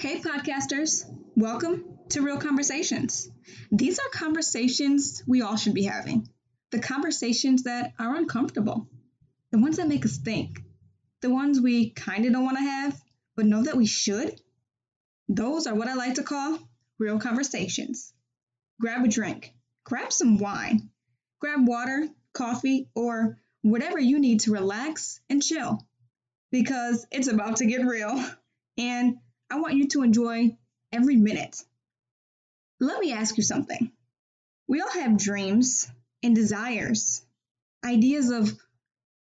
[0.00, 1.04] Hey, podcasters.
[1.36, 3.30] Welcome to Real Conversations.
[3.70, 6.26] These are conversations we all should be having.
[6.70, 8.88] The conversations that are uncomfortable,
[9.50, 10.62] the ones that make us think,
[11.20, 12.98] the ones we kind of don't want to have,
[13.36, 14.40] but know that we should.
[15.28, 16.58] Those are what I like to call
[16.98, 18.14] real conversations.
[18.80, 19.52] Grab a drink,
[19.84, 20.88] grab some wine,
[21.42, 25.86] grab water, coffee, or whatever you need to relax and chill
[26.50, 28.24] because it's about to get real.
[28.78, 29.18] And
[29.50, 30.56] I want you to enjoy
[30.92, 31.62] every minute.
[32.78, 33.90] Let me ask you something.
[34.68, 35.90] We all have dreams
[36.22, 37.22] and desires,
[37.84, 38.56] ideas of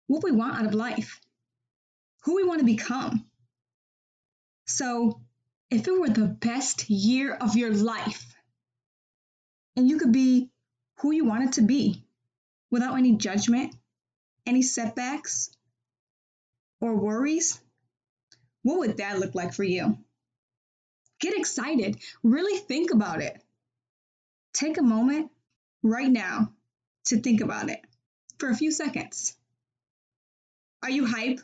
[0.08, 1.22] what we want out of life,
[2.23, 3.25] who we want to become.
[4.66, 5.22] So,
[5.70, 8.36] if it were the best year of your life,
[9.75, 10.49] and you could be
[10.99, 12.03] who you wanted to be
[12.72, 13.75] without any judgment,
[14.45, 15.52] any setbacks,
[16.81, 17.59] or worries,
[18.63, 19.97] what would that look like for you?
[21.20, 21.98] Get excited.
[22.23, 23.41] Really think about it.
[24.53, 25.31] Take a moment
[25.83, 26.53] right now
[27.05, 27.81] to think about it
[28.38, 29.36] for a few seconds.
[30.83, 31.39] Are you hype?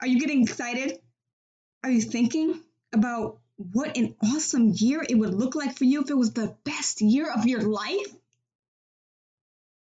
[0.00, 0.98] Are you getting excited?
[1.84, 2.60] Are you thinking
[2.92, 6.56] about what an awesome year it would look like for you if it was the
[6.64, 8.14] best year of your life?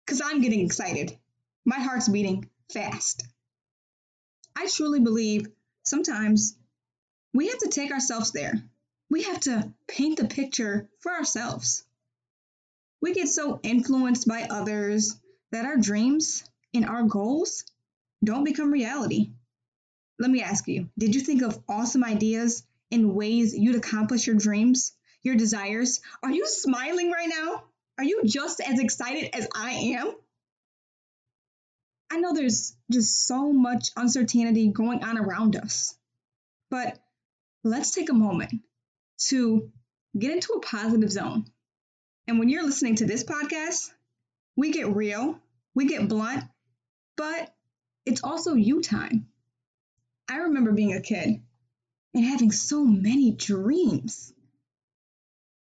[0.04, 1.16] Because I'm getting excited.
[1.64, 3.24] My heart's beating fast.
[4.54, 5.48] I truly believe
[5.82, 6.56] sometimes
[7.34, 8.62] we have to take ourselves there
[9.10, 11.84] we have to paint the picture for ourselves.
[13.00, 15.18] We get so influenced by others
[15.52, 17.64] that our dreams and our goals
[18.24, 19.30] don't become reality.
[20.18, 24.36] Let me ask you did you think of awesome ideas and ways you'd accomplish your
[24.36, 26.00] dreams, your desires?
[26.22, 27.64] Are you smiling right now?
[27.98, 30.14] Are you just as excited as I am?
[32.10, 35.94] I know there's just so much uncertainty going on around us,
[36.70, 36.98] but
[37.64, 38.62] let's take a moment
[39.28, 39.70] to
[40.18, 41.46] get into a positive zone.
[42.26, 43.90] And when you're listening to this podcast,
[44.56, 45.38] we get real,
[45.74, 46.44] we get blunt,
[47.16, 47.54] but
[48.04, 49.28] it's also you time.
[50.28, 51.40] I remember being a kid
[52.14, 54.32] and having so many dreams.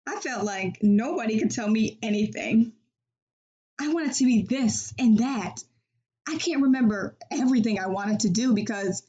[0.08, 2.74] I felt like nobody could tell me anything.
[3.80, 5.64] I wanted to be this and that.
[6.28, 9.04] I can't remember everything I wanted to do because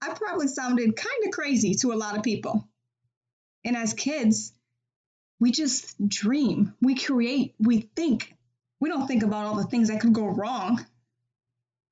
[0.00, 2.68] I probably sounded kind of crazy to a lot of people.
[3.64, 4.52] And as kids,
[5.40, 8.34] we just dream, we create, we think.
[8.80, 10.84] We don't think about all the things that could go wrong.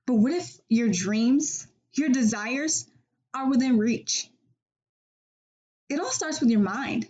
[0.07, 2.87] But what if your dreams, your desires
[3.33, 4.29] are within reach?
[5.89, 7.07] It all starts with your mind.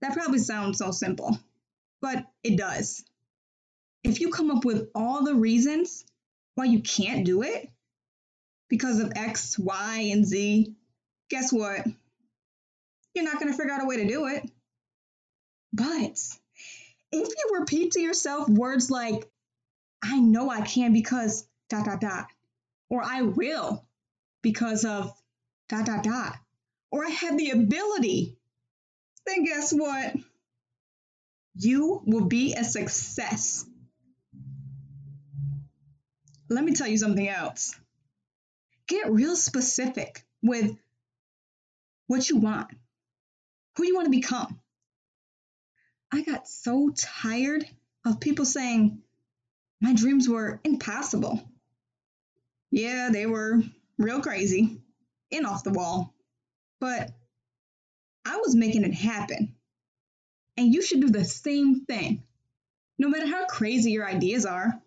[0.00, 1.38] That probably sounds so simple,
[2.00, 3.04] but it does.
[4.02, 6.04] If you come up with all the reasons
[6.54, 7.70] why you can't do it
[8.68, 10.74] because of X, Y, and Z,
[11.30, 11.86] guess what?
[13.14, 14.50] You're not going to figure out a way to do it.
[15.72, 16.18] But
[17.12, 19.30] if you repeat to yourself words like,
[20.02, 22.26] I know I can because dot, dot, dot,
[22.88, 23.86] or I will
[24.42, 25.12] because of
[25.68, 26.36] dot, dot, dot,
[26.90, 28.36] or I have the ability,
[29.26, 30.14] then guess what?
[31.54, 33.64] You will be a success.
[36.48, 37.78] Let me tell you something else.
[38.88, 40.76] Get real specific with
[42.08, 42.68] what you want
[43.76, 44.60] who do you want to become.
[46.12, 47.64] I got so tired
[48.04, 49.00] of people saying
[49.80, 51.42] my dreams were impossible.
[52.70, 53.62] Yeah, they were
[53.98, 54.80] real crazy
[55.30, 56.14] and off the wall,
[56.80, 57.10] but
[58.24, 59.54] I was making it happen.
[60.56, 62.22] And you should do the same thing.
[62.98, 64.80] No matter how crazy your ideas are,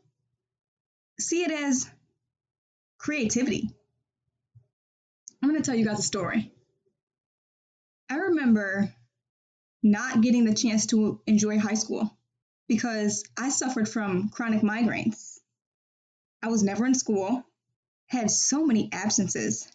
[1.19, 1.89] see it as
[2.97, 3.69] creativity.
[5.41, 6.51] I'm going to tell you guys a story.
[8.09, 8.93] I remember
[9.81, 12.15] not getting the chance to enjoy high school
[12.67, 15.39] because I suffered from chronic migraines.
[16.41, 17.43] I was never in school,
[18.07, 19.67] had so many absences.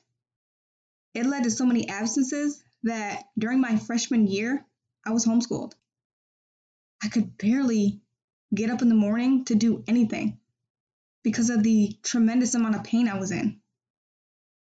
[1.14, 4.64] It led to so many absences that during my freshman year,
[5.04, 5.72] I was homeschooled.
[7.02, 8.00] I could barely
[8.54, 10.38] get up in the morning to do anything
[11.22, 13.60] because of the tremendous amount of pain I was in.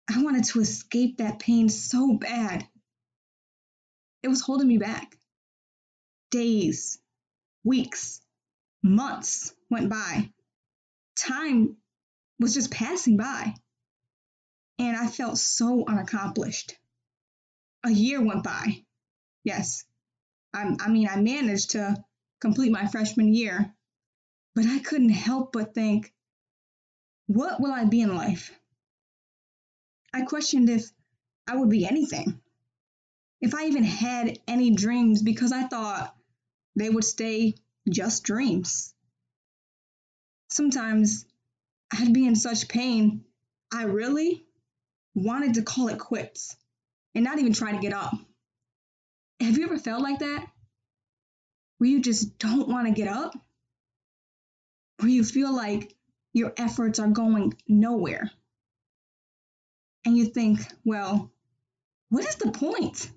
[0.10, 2.68] I wanted to escape that pain so bad.
[4.24, 5.18] It was holding me back.
[6.30, 7.00] Days,
[7.64, 8.22] weeks,
[8.84, 10.32] months went by.
[11.16, 11.78] Time
[12.40, 13.54] was just passing by.
[14.80, 16.78] And I felt so unaccomplished.
[17.84, 18.84] A year went by.
[19.44, 19.86] Yes,
[20.54, 22.04] I, I mean, I managed to
[22.40, 23.74] complete my freshman year,
[24.56, 26.14] but I couldn't help but think,
[27.28, 28.52] what will I be in life?
[30.14, 30.90] I questioned if
[31.48, 32.41] I would be anything.
[33.42, 36.16] If I even had any dreams because I thought
[36.76, 37.56] they would stay
[37.90, 38.94] just dreams.
[40.50, 41.26] Sometimes
[41.92, 43.26] I'd be in such pain,
[43.74, 44.46] I really
[45.16, 46.56] wanted to call it quits
[47.16, 48.14] and not even try to get up.
[49.40, 50.46] Have you ever felt like that?
[51.78, 53.36] Where you just don't want to get up?
[55.00, 55.96] Where you feel like
[56.32, 58.30] your efforts are going nowhere?
[60.06, 61.32] And you think, well,
[62.10, 63.10] what is the point?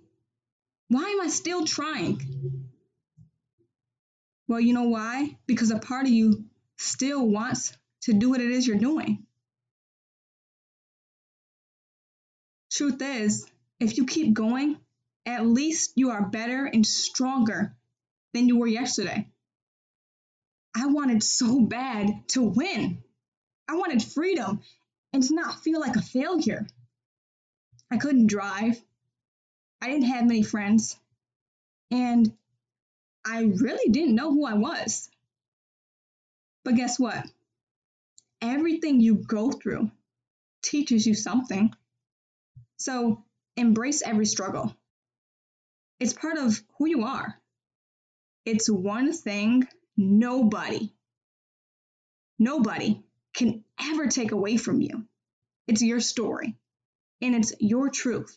[0.95, 2.71] Why am I still trying?
[4.47, 5.37] Well, you know why?
[5.45, 6.45] Because a part of you
[6.77, 9.27] still wants to do what it is you're doing.
[12.71, 13.45] Truth is,
[13.81, 14.79] if you keep going,
[15.27, 17.75] at least you are better and stronger
[18.33, 19.27] than you were yesterday.
[20.77, 23.03] I wanted so bad to win.
[23.69, 24.61] I wanted freedom
[25.13, 26.69] and to not feel like a failure.
[27.91, 28.81] I couldn't drive.
[29.85, 30.97] I didn't have many friends.
[31.91, 32.33] And
[33.23, 35.11] I really didn't know who I was.
[36.65, 37.23] But guess what?
[38.41, 39.91] Everything you go through
[40.63, 41.75] teaches you something.
[42.79, 43.23] So
[43.59, 44.75] embrace every struggle.
[46.01, 47.39] It's part of who you are.
[48.47, 50.95] It's one thing nobody,
[52.39, 53.03] nobody
[53.35, 55.05] can ever take away from you.
[55.67, 56.57] It's your story
[57.21, 58.35] and it's your truth.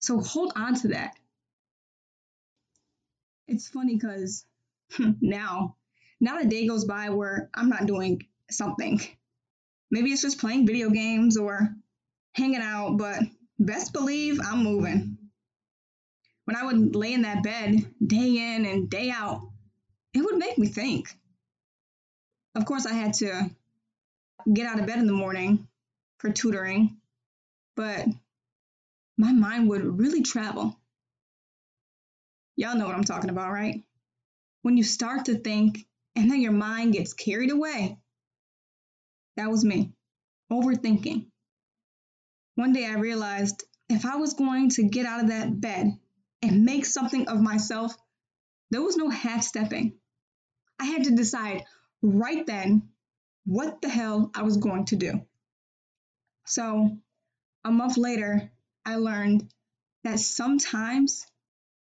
[0.00, 1.14] So hold on to that.
[3.46, 4.44] It's funny because
[5.20, 5.76] now,
[6.20, 9.00] not a day goes by where I'm not doing something.
[9.90, 11.74] Maybe it's just playing video games or
[12.32, 13.22] hanging out, but
[13.58, 15.16] best believe I'm moving.
[16.44, 19.48] When I would lay in that bed day in and day out,
[20.14, 21.14] it would make me think.
[22.54, 23.50] Of course, I had to
[24.52, 25.68] get out of bed in the morning
[26.18, 26.96] for tutoring,
[27.76, 28.06] but
[29.18, 30.78] my mind would really travel.
[32.56, 33.82] Y'all know what I'm talking about, right?
[34.62, 37.98] When you start to think and then your mind gets carried away.
[39.36, 39.92] That was me,
[40.50, 41.26] overthinking.
[42.54, 45.98] One day I realized if I was going to get out of that bed
[46.42, 47.96] and make something of myself,
[48.70, 49.94] there was no half stepping.
[50.78, 51.64] I had to decide
[52.02, 52.88] right then
[53.44, 55.22] what the hell I was going to do.
[56.46, 56.98] So,
[57.64, 58.50] a month later,
[58.88, 59.46] I learned
[60.04, 61.26] that sometimes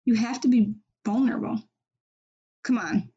[0.04, 0.74] you have to be
[1.04, 1.62] vulnerable.
[2.64, 3.12] Come on.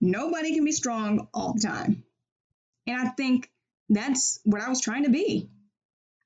[0.00, 2.04] Nobody can be strong all the time.
[2.86, 3.50] And I think
[3.88, 5.50] that's what I was trying to be.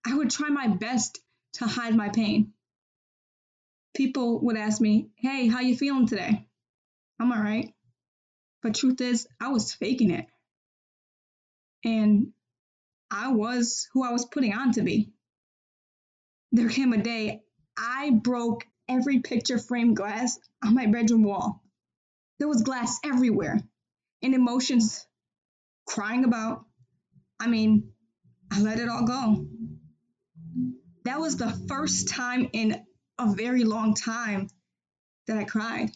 [0.07, 1.19] I would try my best
[1.55, 2.53] to hide my pain.
[3.95, 6.47] People would ask me, "Hey, how you feeling today?"
[7.19, 7.75] I'm all right.
[8.61, 10.29] But truth is, I was faking it.
[11.85, 12.35] And
[13.11, 15.16] I was who I was putting on to be.
[16.57, 17.43] There came a day
[17.77, 21.63] I broke every picture frame glass on my bedroom wall.
[22.39, 23.61] There was glass everywhere
[24.23, 25.07] and emotions
[25.87, 26.65] crying about.
[27.39, 27.93] I mean,
[28.51, 29.47] I let it all go.
[31.05, 32.83] That was the first time in
[33.19, 34.49] a very long time
[35.27, 35.91] that I cried.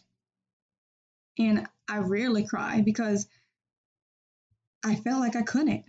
[1.38, 3.26] And I rarely cry because
[4.84, 5.84] I felt like I couldn't.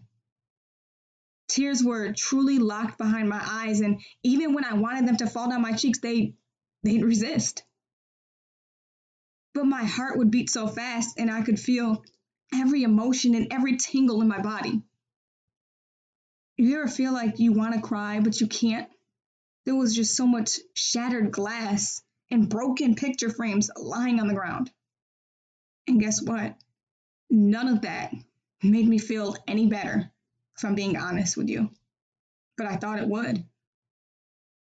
[1.51, 5.49] Tears were truly locked behind my eyes, and even when I wanted them to fall
[5.49, 6.33] down my cheeks, they
[6.81, 7.63] they'd resist.
[9.53, 12.05] But my heart would beat so fast, and I could feel
[12.53, 14.81] every emotion and every tingle in my body.
[16.55, 18.89] You ever feel like you want to cry, but you can't?
[19.65, 24.71] There was just so much shattered glass and broken picture frames lying on the ground.
[25.85, 26.55] And guess what?
[27.29, 28.13] None of that
[28.63, 30.10] made me feel any better,
[30.61, 31.71] if I'm being honest with you.
[32.57, 33.43] But I thought it would.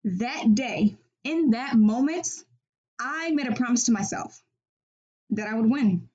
[0.03, 2.27] That day, in that moment,
[2.99, 4.41] I made a promise to myself
[5.31, 6.09] that I would win.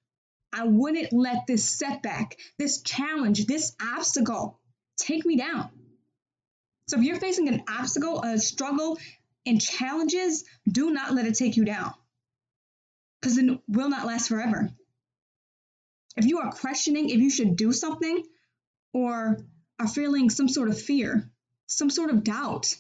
[0.53, 4.59] I wouldn't let this setback, this challenge, this obstacle
[4.99, 5.71] take me down.
[6.89, 8.99] So if you're facing an obstacle, a struggle,
[9.47, 11.95] and challenges, do not let it take you down
[13.21, 14.71] because it will not last forever.
[16.17, 18.25] If you are questioning if you should do something
[18.93, 19.39] or
[19.81, 21.31] are feeling some sort of fear,
[21.67, 22.77] some sort of doubt,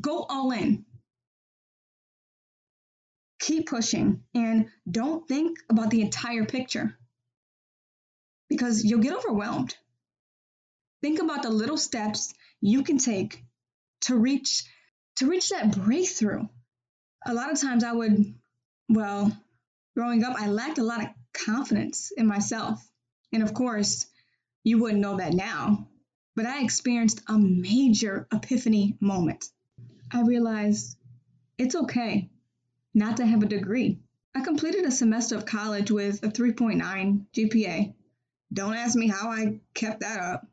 [0.00, 0.86] go all in.
[3.40, 6.96] Keep pushing and don't think about the entire picture
[8.48, 9.76] because you'll get overwhelmed.
[11.02, 13.44] Think about the little steps you can take
[14.02, 14.64] to reach
[15.16, 16.48] to reach that breakthrough.
[17.26, 18.34] A lot of times I would
[18.88, 19.30] well,
[19.94, 22.82] growing up I lacked a lot of confidence in myself.
[23.30, 24.06] And of course,
[24.62, 25.86] you wouldn't know that now,
[26.34, 29.46] but I experienced a major epiphany moment.
[30.10, 30.96] I realized
[31.58, 32.30] it's okay
[32.92, 33.98] not to have a degree.
[34.34, 37.94] I completed a semester of college with a 3.9 GPA.
[38.52, 40.46] Don't ask me how I kept that up.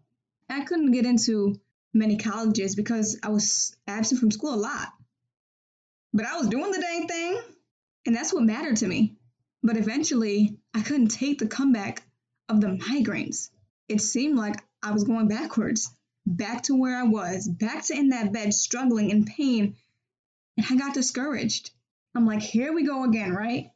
[0.49, 1.59] I couldn't get into
[1.93, 4.87] many colleges because I was absent from school a lot.
[6.13, 7.41] But I was doing the dang thing,
[8.05, 9.15] and that's what mattered to me.
[9.63, 12.03] But eventually, I couldn't take the comeback
[12.49, 13.49] of the migraines.
[13.87, 15.91] It seemed like I was going backwards,
[16.25, 19.75] back to where I was, back to in that bed, struggling in pain.
[20.57, 21.71] And I got discouraged.
[22.15, 23.71] I'm like, here we go again, right?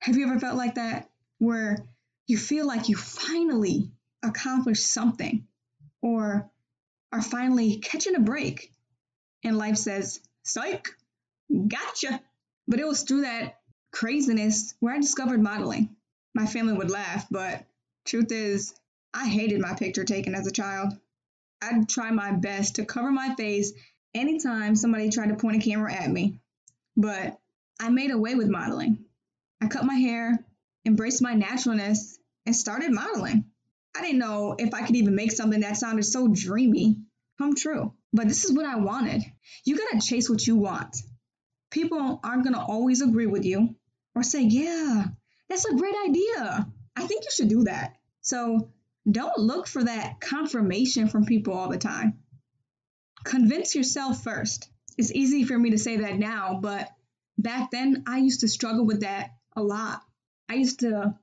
[0.00, 1.10] Have you ever felt like that?
[1.38, 1.84] Where
[2.26, 3.90] you feel like you finally
[4.22, 5.46] accomplished something
[6.02, 6.50] or
[7.12, 8.72] are finally catching a break.
[9.42, 10.88] And life says, psych,
[11.68, 12.20] gotcha.
[12.68, 13.58] But it was through that
[13.92, 15.96] craziness where I discovered modeling.
[16.34, 17.64] My family would laugh, but
[18.04, 18.74] truth is,
[19.12, 20.92] I hated my picture taken as a child.
[21.62, 23.72] I'd try my best to cover my face
[24.14, 26.38] anytime somebody tried to point a camera at me.
[26.96, 27.38] But
[27.80, 29.04] I made away with modeling.
[29.60, 30.44] I cut my hair,
[30.86, 33.44] embraced my naturalness, and started modeling.
[33.96, 36.96] I didn't know if I could even make something that sounded so dreamy
[37.38, 37.92] come true.
[38.12, 39.22] But this is what I wanted.
[39.64, 40.96] You gotta chase what you want.
[41.70, 43.76] People aren't gonna always agree with you
[44.14, 45.04] or say, yeah,
[45.48, 46.66] that's a great idea.
[46.96, 47.96] I think you should do that.
[48.20, 48.70] So
[49.08, 52.18] don't look for that confirmation from people all the time.
[53.24, 54.68] Convince yourself first.
[54.98, 56.88] It's easy for me to say that now, but
[57.38, 60.02] back then I used to struggle with that a lot.
[60.48, 61.14] I used to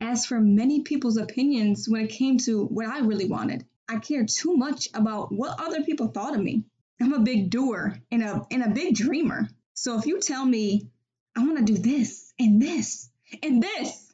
[0.00, 3.64] ask for many people's opinions when it came to what I really wanted.
[3.88, 6.64] I cared too much about what other people thought of me.
[7.00, 9.48] I'm a big doer and a and a big dreamer.
[9.74, 10.88] So if you tell me
[11.36, 13.10] I want to do this and this
[13.42, 14.12] and this,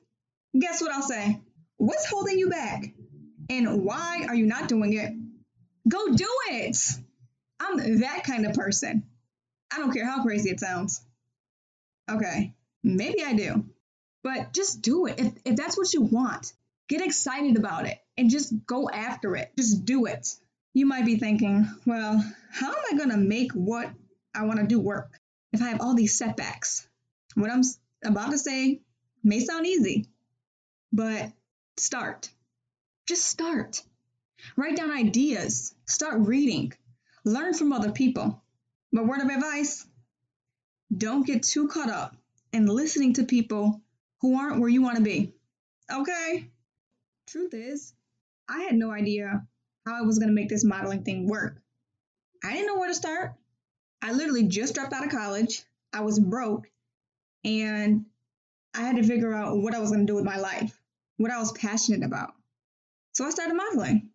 [0.59, 1.41] guess what I'll say?
[1.77, 2.95] What's holding you back?
[3.51, 5.13] And why are you not doing it?
[5.89, 6.77] Go do it.
[7.59, 9.03] I'm that kind of person.
[9.73, 11.03] I don't care how crazy it sounds.
[12.09, 12.55] Okay,
[12.85, 13.65] maybe I do.
[14.23, 15.19] But just do it.
[15.19, 16.53] If, if that's what you want,
[16.89, 19.51] get excited about it and just go after it.
[19.57, 20.29] Just do it.
[20.73, 23.91] You might be thinking, well, how am I going to make what
[24.33, 25.19] I want to do work
[25.53, 26.87] if I have all these setbacks?
[27.35, 27.63] What I'm
[28.05, 28.81] about to say
[29.25, 30.07] may sound easy,
[30.93, 31.33] but
[31.77, 32.31] start.
[33.11, 33.83] Just start.
[34.55, 35.75] Write down ideas.
[35.85, 36.73] Start reading.
[37.25, 38.41] Learn from other people.
[38.93, 39.85] But word of advice
[40.97, 42.17] don't get too caught up
[42.53, 43.81] in listening to people
[44.21, 45.35] who aren't where you want to be.
[45.93, 46.47] Okay?
[47.27, 47.93] Truth is,
[48.49, 49.45] I had no idea
[49.85, 51.61] how I was going to make this modeling thing work.
[52.45, 53.35] I didn't know where to start.
[54.01, 55.65] I literally just dropped out of college.
[55.93, 56.71] I was broke
[57.43, 58.05] and
[58.73, 60.81] I had to figure out what I was going to do with my life,
[61.17, 62.35] what I was passionate about.
[63.21, 64.09] So I started modeling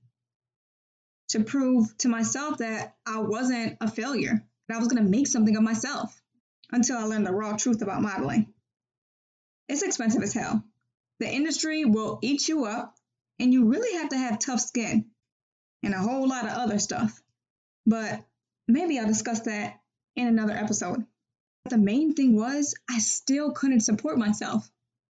[1.30, 5.28] to prove to myself that I wasn't a failure, that I was going to make
[5.28, 6.20] something of myself
[6.72, 8.52] until I learned the raw truth about modeling.
[9.70, 10.64] It's expensive as hell.
[11.20, 12.96] The industry will eat you up,
[13.38, 15.06] and you really have to have tough skin
[15.84, 17.22] and a whole lot of other stuff.
[17.86, 18.26] But
[18.68, 19.82] maybe I'll discuss that
[20.16, 21.06] in another episode.
[21.64, 24.68] But The main thing was, I still couldn't support myself.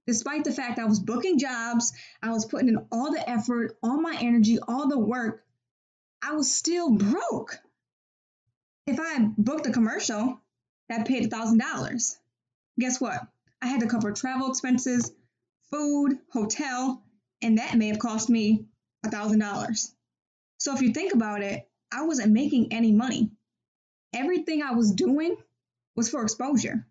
[0.06, 4.02] Despite the fact I was booking jobs, I was putting in all the effort, all
[4.02, 5.44] my energy, all the work,
[6.22, 7.58] I was still broke.
[8.86, 10.42] If I booked a commercial
[10.90, 12.18] that paid $1,000,
[12.80, 13.22] guess what?
[13.62, 15.12] I had to cover travel expenses,
[15.72, 17.02] food, hotel,
[17.42, 18.66] and that may have cost me
[19.06, 19.94] $1,000.
[20.58, 23.32] So if you think about it, I wasn't making any money.
[24.14, 25.38] Everything I was doing
[25.96, 26.86] was for exposure.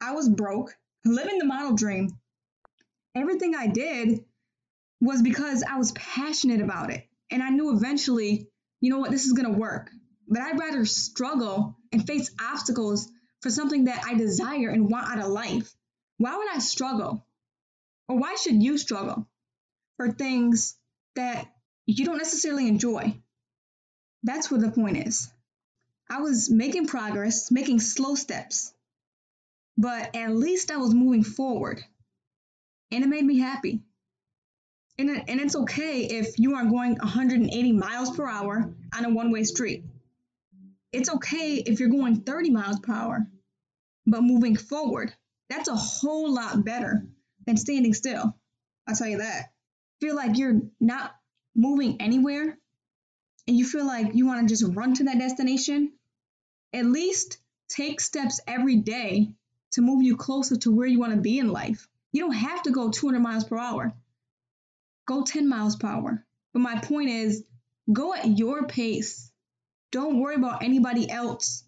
[0.00, 2.10] I was broke, living the model dream.
[3.14, 4.24] Everything I did
[5.00, 7.06] was because I was passionate about it.
[7.30, 8.48] And I knew eventually,
[8.80, 9.90] you know what, this is going to work.
[10.28, 13.10] But I'd rather struggle and face obstacles
[13.42, 15.74] for something that I desire and want out of life?
[16.18, 17.26] Why would I struggle?
[18.08, 19.28] Or why should you struggle
[19.96, 20.76] for things
[21.16, 21.48] that
[21.84, 23.20] you don't necessarily enjoy?
[24.22, 25.28] That's what the point is.
[26.08, 28.72] I was making progress, making slow steps,
[29.76, 31.82] but at least I was moving forward.
[32.90, 33.80] And it made me happy.
[34.98, 39.32] And, and it's okay if you are going 180 miles per hour on a one
[39.32, 39.84] way street.
[40.92, 43.26] It's okay if you're going 30 miles per hour,
[44.06, 45.14] but moving forward,
[45.48, 47.06] that's a whole lot better
[47.46, 48.36] than standing still.
[48.86, 49.52] I'll tell you that.
[50.00, 51.14] Feel like you're not
[51.54, 52.58] moving anywhere
[53.46, 55.92] and you feel like you want to just run to that destination,
[56.72, 57.38] at least
[57.68, 59.34] take steps every day
[59.72, 61.88] to move you closer to where you want to be in life.
[62.12, 63.92] You don't have to go 200 miles per hour.
[65.06, 66.24] Go 10 miles per hour.
[66.52, 67.44] But my point is,
[67.92, 69.30] go at your pace.
[69.90, 71.64] Don't worry about anybody else.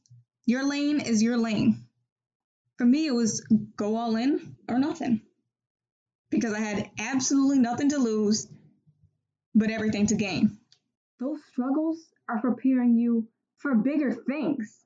[0.46, 1.86] Your lane is your lane.
[2.76, 3.40] For me, it was
[3.76, 5.22] go all in or nothing
[6.30, 8.48] because I had absolutely nothing to lose
[9.54, 10.58] but everything to gain.
[11.20, 14.80] Those struggles are preparing you for bigger things.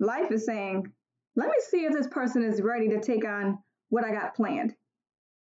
[0.00, 0.92] Life is saying,
[1.36, 3.58] let me see if this person is ready to take on
[3.88, 4.74] what I got planned.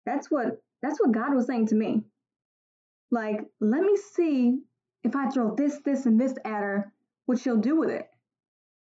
[0.04, 2.02] That's what that's what God was saying to me.
[3.10, 4.58] Like, let me see
[5.04, 6.92] if I throw this, this, and this at her,
[7.26, 8.06] what she'll do with it.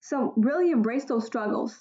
[0.02, 1.78] So really embrace those struggles.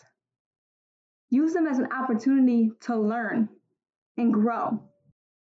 [1.30, 3.48] Use them as an opportunity to learn
[4.16, 4.80] and grow.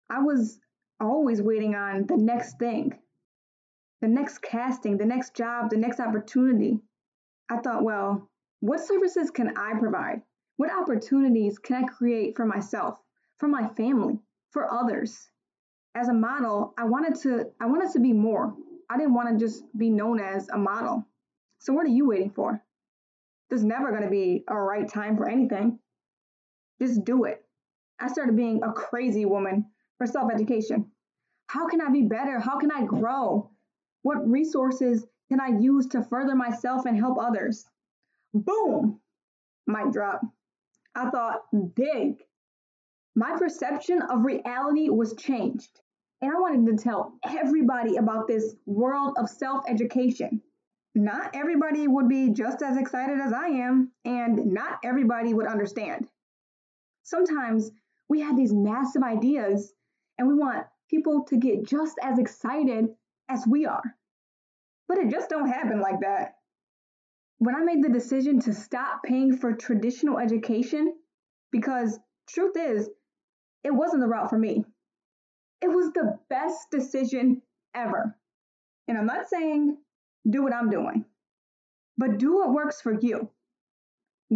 [0.08, 0.58] I was
[1.00, 2.98] always waiting on the next thing,
[4.00, 6.80] the next casting, the next job, the next opportunity.
[7.50, 8.28] I thought, well,
[8.66, 10.22] what services can I provide?
[10.56, 12.98] What opportunities can I create for myself,
[13.36, 14.18] for my family,
[14.50, 15.28] for others?
[15.94, 18.56] As a model, I wanted to I wanted to be more.
[18.90, 21.06] I didn't want to just be known as a model.
[21.60, 22.60] So what are you waiting for?
[23.48, 25.78] There's never going to be a right time for anything.
[26.82, 27.44] Just do it.
[28.00, 30.90] I started being a crazy woman for self education.
[31.46, 32.40] How can I be better?
[32.40, 33.48] How can I grow?
[34.02, 37.64] What resources can I use to further myself and help others?
[38.40, 39.00] Boom!
[39.66, 40.20] Mic drop.
[40.94, 41.42] I thought
[41.74, 42.22] big.
[43.14, 45.80] My perception of reality was changed.
[46.20, 50.42] And I wanted to tell everybody about this world of self education.
[50.94, 56.08] Not everybody would be just as excited as I am, and not everybody would understand.
[57.02, 57.70] Sometimes
[58.08, 59.74] we have these massive ideas
[60.18, 62.88] and we want people to get just as excited
[63.28, 63.94] as we are.
[64.88, 66.35] But it just don't happen like that.
[67.38, 70.94] When I made the decision to stop paying for traditional education,
[71.52, 72.88] because truth is,
[73.62, 74.64] it wasn't the route for me.
[75.60, 77.42] It was the best decision
[77.74, 78.16] ever.
[78.88, 79.76] And I'm not saying
[80.28, 81.04] do what I'm doing,
[81.98, 83.30] but do what works for you.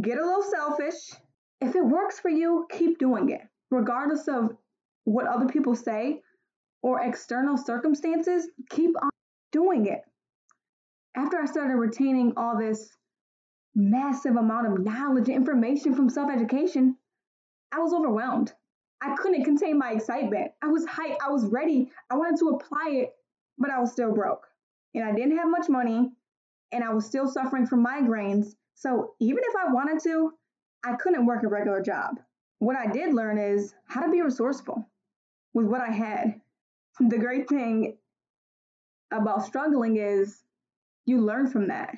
[0.00, 1.12] Get a little selfish.
[1.60, 4.56] If it works for you, keep doing it, regardless of
[5.04, 6.22] what other people say
[6.82, 9.10] or external circumstances, keep on
[9.52, 10.00] doing it.
[11.16, 12.96] After I started retaining all this
[13.74, 16.96] massive amount of knowledge and information from self education,
[17.72, 18.52] I was overwhelmed.
[19.02, 20.52] I couldn't contain my excitement.
[20.62, 21.16] I was hyped.
[21.24, 21.90] I was ready.
[22.10, 23.12] I wanted to apply it,
[23.58, 24.46] but I was still broke.
[24.94, 26.10] And I didn't have much money,
[26.72, 28.54] and I was still suffering from migraines.
[28.74, 30.32] So even if I wanted to,
[30.84, 32.20] I couldn't work a regular job.
[32.58, 34.88] What I did learn is how to be resourceful
[35.54, 36.40] with what I had.
[36.98, 37.96] The great thing
[39.10, 40.42] about struggling is
[41.10, 41.96] you learn from that.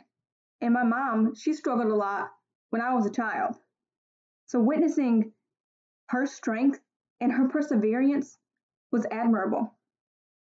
[0.60, 2.30] And my mom, she struggled a lot
[2.70, 3.56] when I was a child.
[4.46, 5.32] So witnessing
[6.08, 6.80] her strength
[7.20, 8.38] and her perseverance
[8.90, 9.72] was admirable.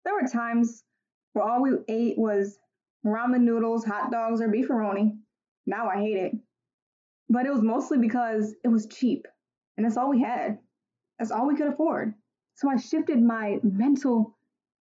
[0.04, 0.84] There were times
[1.32, 2.58] where all we ate was
[3.04, 5.18] ramen noodles, hot dogs, or beefaroni.
[5.66, 6.32] Now I hate it.
[7.28, 9.26] But it was mostly because it was cheap,
[9.76, 10.58] and that's all we had.
[11.18, 12.14] That's all we could afford.
[12.54, 14.36] So I shifted my mental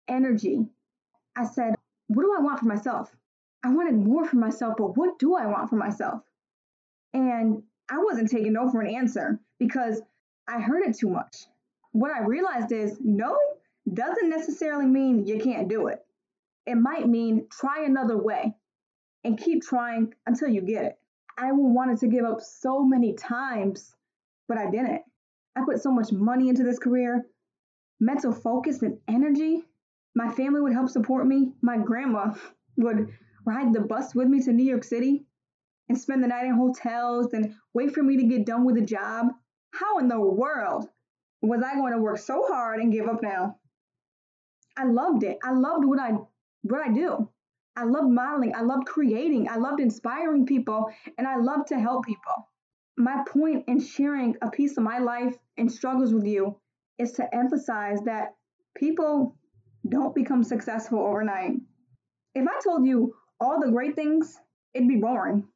[0.07, 0.67] energy.
[1.35, 1.73] I said,
[2.07, 3.15] What do I want for myself?
[3.63, 6.21] I wanted more for myself, but what do I want for myself?
[7.13, 10.01] And I wasn't taking no for an answer because
[10.47, 11.45] I heard it too much.
[11.91, 13.37] What I realized is no
[13.91, 16.05] doesn't necessarily mean you can't do it.
[16.65, 18.53] It might mean try another way
[19.23, 20.99] and keep trying until you get it.
[21.37, 23.95] I wanted to give up so many times,
[24.47, 25.01] but I didn't.
[25.55, 27.25] I put so much money into this career,
[27.99, 29.63] mental focus and energy.
[30.15, 31.53] My family would help support me.
[31.61, 32.33] My grandma
[32.77, 33.13] would
[33.47, 35.25] ride the bus with me to New York City
[35.87, 38.81] and spend the night in hotels and wait for me to get done with the
[38.81, 39.27] job.
[39.71, 40.87] How in the world
[41.41, 43.55] was I going to work so hard and give up now?
[44.77, 45.37] I loved it.
[45.43, 46.17] I loved what I
[46.63, 47.29] what I do.
[47.77, 48.53] I loved modeling.
[48.55, 49.47] I loved creating.
[49.49, 52.49] I loved inspiring people and I love to help people.
[52.97, 56.59] My point in sharing a piece of my life and struggles with you
[56.97, 58.35] is to emphasize that
[58.75, 59.37] people
[59.87, 61.53] don't become successful overnight.
[62.33, 64.39] If I told you all the great things,
[64.73, 65.47] it'd be boring.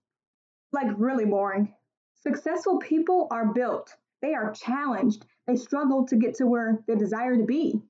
[0.71, 1.73] Like, really boring.
[2.21, 7.35] Successful people are built, they are challenged, they struggle to get to where they desire
[7.35, 7.81] to be.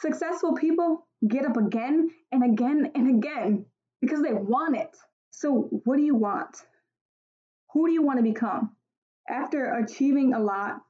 [0.00, 3.66] Successful people get up again and again and again
[4.00, 4.96] because they want it.
[5.30, 6.64] So, what do you want?
[7.72, 8.74] Who do you want to become?
[9.28, 10.80] After achieving a lot,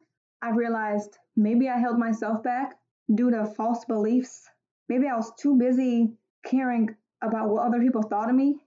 [0.40, 2.78] I realized maybe I held myself back
[3.12, 4.48] due to false beliefs.
[4.88, 6.12] Maybe I was too busy
[6.44, 8.60] caring about what other people thought of me.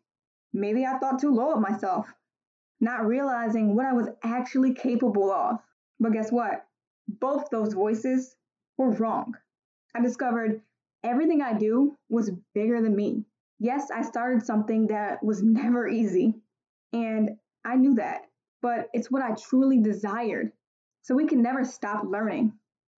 [0.54, 2.14] Maybe I thought too low of myself,
[2.82, 5.60] not realizing what I was actually capable of.
[6.00, 6.66] But guess what?
[7.08, 8.36] Both those voices
[8.78, 9.36] were wrong.
[9.96, 10.62] I discovered
[11.04, 13.26] everything I do was bigger than me.
[13.60, 16.42] Yes, I started something that was never easy,
[16.94, 18.28] and I knew that.
[18.62, 20.52] but it's what I truly desired.
[21.04, 22.54] So we can never stop learning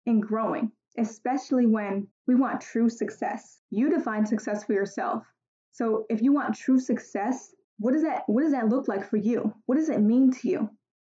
[0.05, 3.59] and growing, especially when we want true success.
[3.69, 5.25] You define success for yourself.
[5.73, 9.17] So if you want true success, what does that what does that look like for
[9.17, 9.53] you?
[9.65, 10.69] What does it mean to you?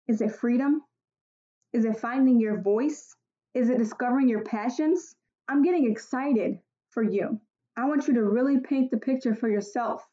[0.07, 0.83] Is it freedom?
[1.73, 3.15] Is it finding your voice?
[3.53, 5.15] Is it discovering your passions?
[5.49, 6.59] I'm getting excited
[6.91, 7.39] for you.
[7.75, 10.07] I want you to really paint the picture for yourself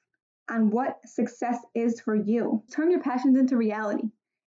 [0.51, 2.63] on what success is for you.
[2.73, 4.05] Turn your passions into reality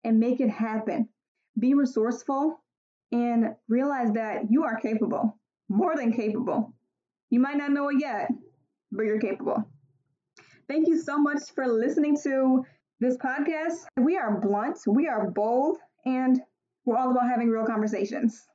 [0.04, 1.08] and make it happen.
[1.58, 2.62] Be resourceful
[3.10, 5.36] and realize that you are capable,
[5.68, 6.72] more than capable.
[7.30, 8.30] You might not know it yet,
[8.92, 9.67] but you're capable.
[10.68, 12.64] Thank you so much for listening to
[13.00, 13.86] this podcast.
[13.96, 16.40] We are blunt, we are bold, and
[16.84, 18.48] we're all about having real conversations.